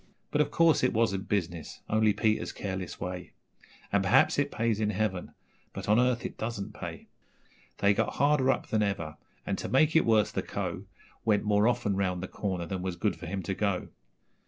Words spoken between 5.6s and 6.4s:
but on earth it